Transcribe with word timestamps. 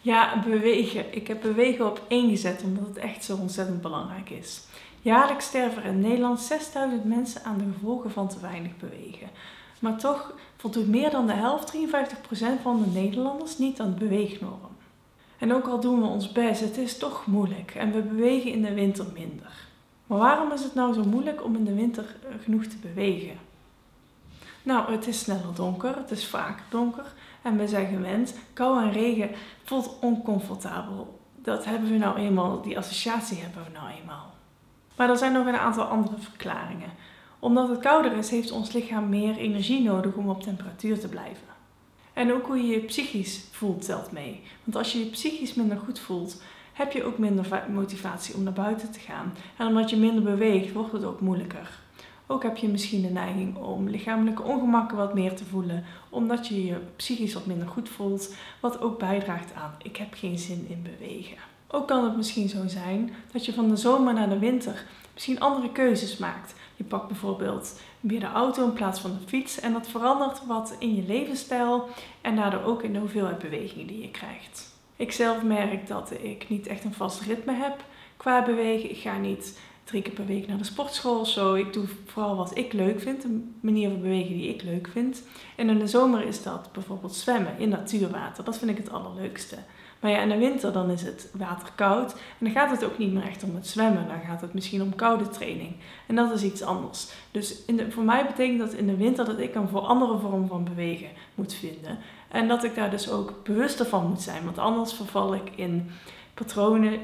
Ja, 0.00 0.42
bewegen. 0.44 1.04
Ik 1.14 1.28
heb 1.28 1.40
bewegen 1.40 1.86
op 1.86 2.02
één 2.08 2.30
gezet 2.30 2.62
omdat 2.62 2.86
het 2.86 2.96
echt 2.96 3.24
zo 3.24 3.36
ontzettend 3.36 3.80
belangrijk 3.80 4.30
is. 4.30 4.60
Jaarlijks 5.02 5.44
sterven 5.44 5.82
er 5.82 5.88
in 5.88 6.00
Nederland 6.00 6.40
6000 6.40 7.04
mensen 7.04 7.44
aan 7.44 7.58
de 7.58 7.64
gevolgen 7.72 8.10
van 8.10 8.28
te 8.28 8.40
weinig 8.40 8.76
bewegen. 8.76 9.28
Maar 9.78 9.98
toch 9.98 10.32
voldoet 10.56 10.88
meer 10.88 11.10
dan 11.10 11.26
de 11.26 11.32
helft, 11.32 11.76
53% 11.76 12.62
van 12.62 12.82
de 12.82 13.00
Nederlanders, 13.00 13.58
niet 13.58 13.80
aan 13.80 13.90
de 13.90 14.04
beweegnorm. 14.04 14.76
En 15.38 15.54
ook 15.54 15.66
al 15.66 15.80
doen 15.80 16.00
we 16.00 16.06
ons 16.06 16.32
best, 16.32 16.60
het 16.60 16.76
is 16.76 16.98
toch 16.98 17.26
moeilijk 17.26 17.74
en 17.74 17.92
we 17.92 18.00
bewegen 18.00 18.52
in 18.52 18.62
de 18.62 18.74
winter 18.74 19.06
minder. 19.14 19.52
Maar 20.06 20.18
waarom 20.18 20.52
is 20.52 20.62
het 20.62 20.74
nou 20.74 20.94
zo 20.94 21.04
moeilijk 21.04 21.44
om 21.44 21.56
in 21.56 21.64
de 21.64 21.74
winter 21.74 22.16
genoeg 22.42 22.64
te 22.64 22.76
bewegen? 22.76 23.38
Nou, 24.62 24.92
het 24.92 25.06
is 25.06 25.18
sneller 25.18 25.54
donker, 25.54 25.96
het 25.96 26.10
is 26.10 26.26
vaker 26.26 26.64
donker 26.70 27.12
en 27.42 27.56
we 27.56 27.68
zijn 27.68 27.86
gewend. 27.86 28.34
Kou 28.52 28.82
en 28.82 28.92
regen 28.92 29.30
voelt 29.64 29.98
oncomfortabel. 30.00 31.20
Dat 31.34 31.64
hebben 31.64 31.90
we 31.90 31.96
nou 31.96 32.18
eenmaal, 32.18 32.62
die 32.62 32.78
associatie 32.78 33.38
hebben 33.38 33.64
we 33.64 33.78
nou 33.78 33.90
eenmaal. 34.00 34.34
Maar 34.96 35.10
er 35.10 35.16
zijn 35.16 35.32
nog 35.32 35.46
een 35.46 35.56
aantal 35.56 35.84
andere 35.84 36.18
verklaringen. 36.18 36.90
Omdat 37.38 37.68
het 37.68 37.80
kouder 37.80 38.12
is, 38.12 38.30
heeft 38.30 38.50
ons 38.50 38.72
lichaam 38.72 39.08
meer 39.08 39.36
energie 39.36 39.82
nodig 39.82 40.14
om 40.14 40.28
op 40.28 40.42
temperatuur 40.42 40.98
te 40.98 41.08
blijven. 41.08 41.46
En 42.12 42.32
ook 42.32 42.46
hoe 42.46 42.56
je 42.56 42.66
je 42.66 42.80
psychisch 42.80 43.44
voelt 43.50 43.84
telt 43.84 44.12
mee. 44.12 44.42
Want 44.64 44.76
als 44.76 44.92
je 44.92 44.98
je 44.98 45.10
psychisch 45.10 45.54
minder 45.54 45.76
goed 45.76 45.98
voelt, 45.98 46.42
heb 46.72 46.92
je 46.92 47.04
ook 47.04 47.18
minder 47.18 47.64
motivatie 47.72 48.34
om 48.34 48.42
naar 48.42 48.52
buiten 48.52 48.90
te 48.90 49.00
gaan. 49.00 49.34
En 49.56 49.66
omdat 49.66 49.90
je 49.90 49.96
minder 49.96 50.22
beweegt, 50.22 50.72
wordt 50.72 50.92
het 50.92 51.04
ook 51.04 51.20
moeilijker. 51.20 51.78
Ook 52.30 52.42
heb 52.42 52.56
je 52.56 52.68
misschien 52.68 53.02
de 53.02 53.08
neiging 53.08 53.56
om 53.56 53.88
lichamelijke 53.88 54.42
ongemakken 54.42 54.96
wat 54.96 55.14
meer 55.14 55.34
te 55.34 55.44
voelen, 55.44 55.84
omdat 56.08 56.46
je 56.46 56.64
je 56.64 56.76
psychisch 56.96 57.34
wat 57.34 57.46
minder 57.46 57.68
goed 57.68 57.88
voelt, 57.88 58.34
wat 58.60 58.80
ook 58.80 58.98
bijdraagt 58.98 59.54
aan 59.54 59.74
ik 59.82 59.96
heb 59.96 60.14
geen 60.14 60.38
zin 60.38 60.66
in 60.68 60.82
bewegen. 60.82 61.36
Ook 61.68 61.88
kan 61.88 62.04
het 62.04 62.16
misschien 62.16 62.48
zo 62.48 62.66
zijn 62.66 63.10
dat 63.32 63.44
je 63.44 63.52
van 63.52 63.68
de 63.68 63.76
zomer 63.76 64.14
naar 64.14 64.28
de 64.28 64.38
winter 64.38 64.84
misschien 65.14 65.40
andere 65.40 65.72
keuzes 65.72 66.16
maakt. 66.16 66.54
Je 66.76 66.84
pakt 66.84 67.08
bijvoorbeeld 67.08 67.80
weer 68.00 68.20
de 68.20 68.26
auto 68.26 68.64
in 68.64 68.72
plaats 68.72 69.00
van 69.00 69.10
de 69.10 69.28
fiets 69.28 69.60
en 69.60 69.72
dat 69.72 69.88
verandert 69.88 70.46
wat 70.46 70.76
in 70.78 70.94
je 70.94 71.02
levensstijl 71.02 71.88
en 72.20 72.36
daardoor 72.36 72.62
ook 72.62 72.82
in 72.82 72.92
de 72.92 72.98
hoeveelheid 72.98 73.38
beweging 73.38 73.88
die 73.88 74.00
je 74.00 74.10
krijgt. 74.10 74.76
Ik 74.96 75.12
zelf 75.12 75.42
merk 75.42 75.86
dat 75.86 76.12
ik 76.22 76.48
niet 76.48 76.66
echt 76.66 76.84
een 76.84 76.94
vast 76.94 77.20
ritme 77.20 77.52
heb 77.52 77.84
qua 78.16 78.44
bewegen. 78.44 78.90
Ik 78.90 78.96
ga 78.96 79.18
niet 79.18 79.58
drie 79.88 80.02
keer 80.02 80.12
per 80.12 80.26
week 80.26 80.46
naar 80.46 80.58
de 80.58 80.64
sportschool 80.64 81.26
zo. 81.26 81.54
Ik 81.54 81.72
doe 81.72 81.84
vooral 82.06 82.36
wat 82.36 82.56
ik 82.56 82.72
leuk 82.72 83.00
vind, 83.00 83.24
een 83.24 83.54
manier 83.60 83.90
van 83.90 84.00
bewegen 84.00 84.36
die 84.36 84.54
ik 84.54 84.62
leuk 84.62 84.88
vind. 84.92 85.22
En 85.56 85.68
in 85.68 85.78
de 85.78 85.86
zomer 85.86 86.26
is 86.26 86.42
dat 86.42 86.72
bijvoorbeeld 86.72 87.14
zwemmen 87.14 87.58
in 87.58 87.68
natuurwater. 87.68 88.44
Dat 88.44 88.58
vind 88.58 88.70
ik 88.70 88.76
het 88.76 88.90
allerleukste. 88.90 89.56
Maar 90.00 90.10
ja, 90.10 90.20
in 90.20 90.28
de 90.28 90.36
winter 90.36 90.72
dan 90.72 90.90
is 90.90 91.02
het 91.02 91.30
water 91.32 91.68
koud. 91.74 92.12
En 92.12 92.18
dan 92.38 92.50
gaat 92.50 92.70
het 92.70 92.84
ook 92.84 92.98
niet 92.98 93.12
meer 93.12 93.22
echt 93.22 93.42
om 93.42 93.54
het 93.54 93.66
zwemmen. 93.66 94.08
Dan 94.08 94.20
gaat 94.26 94.40
het 94.40 94.54
misschien 94.54 94.82
om 94.82 94.94
koude 94.94 95.28
training. 95.28 95.72
En 96.06 96.14
dat 96.14 96.32
is 96.32 96.42
iets 96.42 96.62
anders. 96.62 97.08
Dus 97.30 97.64
in 97.64 97.76
de, 97.76 97.90
voor 97.90 98.04
mij 98.04 98.26
betekent 98.26 98.58
dat 98.58 98.72
in 98.72 98.86
de 98.86 98.96
winter 98.96 99.24
dat 99.24 99.38
ik 99.38 99.54
een 99.54 99.68
voor 99.68 99.80
andere 99.80 100.18
vorm 100.18 100.46
van 100.46 100.64
bewegen 100.64 101.08
moet 101.34 101.54
vinden. 101.54 101.98
En 102.28 102.48
dat 102.48 102.64
ik 102.64 102.74
daar 102.74 102.90
dus 102.90 103.10
ook 103.10 103.32
bewuster 103.44 103.86
van 103.86 104.08
moet 104.08 104.22
zijn. 104.22 104.44
Want 104.44 104.58
anders 104.58 104.92
verval 104.92 105.34
ik 105.34 105.50
in 105.54 105.90
patronen 106.34 106.92
uh, 106.92 107.00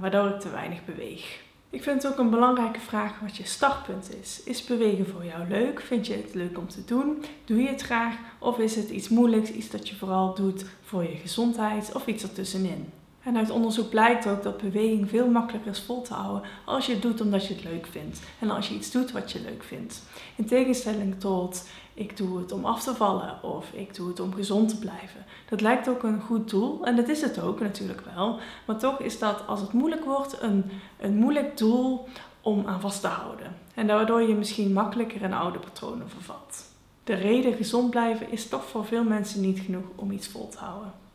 waardoor 0.00 0.28
ik 0.28 0.40
te 0.40 0.50
weinig 0.50 0.84
beweeg. 0.84 1.46
Ik 1.70 1.82
vind 1.82 2.02
het 2.02 2.12
ook 2.12 2.18
een 2.18 2.30
belangrijke 2.30 2.80
vraag 2.80 3.20
wat 3.20 3.36
je 3.36 3.44
startpunt 3.44 4.14
is. 4.20 4.42
Is 4.44 4.64
bewegen 4.64 5.06
voor 5.06 5.24
jou 5.24 5.48
leuk? 5.48 5.80
Vind 5.80 6.06
je 6.06 6.14
het 6.14 6.34
leuk 6.34 6.58
om 6.58 6.68
te 6.68 6.84
doen? 6.84 7.24
Doe 7.44 7.62
je 7.62 7.68
het 7.68 7.82
graag? 7.82 8.14
Of 8.38 8.58
is 8.58 8.76
het 8.76 8.90
iets 8.90 9.08
moeilijks, 9.08 9.50
iets 9.50 9.70
dat 9.70 9.88
je 9.88 9.96
vooral 9.96 10.34
doet 10.34 10.64
voor 10.82 11.02
je 11.02 11.16
gezondheid 11.16 11.94
of 11.94 12.06
iets 12.06 12.22
ertussenin? 12.22 12.92
En 13.28 13.36
uit 13.36 13.50
onderzoek 13.50 13.88
blijkt 13.88 14.26
ook 14.26 14.42
dat 14.42 14.56
beweging 14.56 15.08
veel 15.08 15.30
makkelijker 15.30 15.70
is 15.70 15.80
vol 15.80 16.02
te 16.02 16.14
houden 16.14 16.50
als 16.64 16.86
je 16.86 16.92
het 16.92 17.02
doet 17.02 17.20
omdat 17.20 17.46
je 17.46 17.54
het 17.54 17.64
leuk 17.64 17.86
vindt. 17.86 18.20
En 18.38 18.50
als 18.50 18.68
je 18.68 18.74
iets 18.74 18.90
doet 18.90 19.12
wat 19.12 19.32
je 19.32 19.40
leuk 19.40 19.62
vindt. 19.62 20.02
In 20.36 20.46
tegenstelling 20.46 21.20
tot 21.20 21.68
ik 21.94 22.16
doe 22.16 22.38
het 22.38 22.52
om 22.52 22.64
af 22.64 22.82
te 22.82 22.94
vallen 22.94 23.42
of 23.42 23.72
ik 23.72 23.94
doe 23.94 24.08
het 24.08 24.20
om 24.20 24.34
gezond 24.34 24.68
te 24.68 24.78
blijven. 24.78 25.24
Dat 25.48 25.60
lijkt 25.60 25.88
ook 25.88 26.02
een 26.02 26.20
goed 26.20 26.50
doel 26.50 26.84
en 26.84 26.96
dat 26.96 27.08
is 27.08 27.20
het 27.20 27.40
ook 27.40 27.60
natuurlijk 27.60 28.02
wel. 28.14 28.38
Maar 28.66 28.78
toch 28.78 29.00
is 29.00 29.18
dat 29.18 29.46
als 29.46 29.60
het 29.60 29.72
moeilijk 29.72 30.04
wordt 30.04 30.42
een, 30.42 30.64
een 31.00 31.16
moeilijk 31.16 31.56
doel 31.58 32.08
om 32.40 32.66
aan 32.66 32.80
vast 32.80 33.00
te 33.00 33.06
houden. 33.06 33.56
En 33.74 33.86
daardoor 33.86 34.22
je 34.22 34.34
misschien 34.34 34.72
makkelijker 34.72 35.22
in 35.22 35.32
oude 35.32 35.58
patronen 35.58 36.10
vervalt. 36.10 36.64
De 37.04 37.14
reden 37.14 37.54
gezond 37.54 37.90
blijven 37.90 38.30
is 38.30 38.48
toch 38.48 38.64
voor 38.64 38.84
veel 38.84 39.04
mensen 39.04 39.40
niet 39.40 39.58
genoeg 39.58 39.86
om 39.94 40.10
iets 40.10 40.28
vol 40.28 40.48
te 40.48 40.58
houden. 40.58 41.06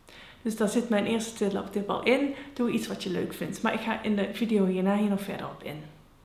Dus 0.43 0.57
daar 0.57 0.69
zit 0.69 0.89
mijn 0.89 1.05
eerste 1.05 1.63
tip 1.71 1.89
al 1.89 2.03
in. 2.03 2.35
Doe 2.53 2.71
iets 2.71 2.87
wat 2.87 3.03
je 3.03 3.09
leuk 3.09 3.33
vindt. 3.33 3.61
Maar 3.61 3.73
ik 3.73 3.79
ga 3.79 4.03
in 4.03 4.15
de 4.15 4.29
video 4.33 4.65
hierna 4.65 4.97
hier 4.97 5.09
nog 5.09 5.21
verder 5.21 5.45
op 5.45 5.63
in. 5.63 5.81